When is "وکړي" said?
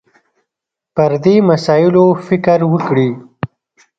2.71-3.09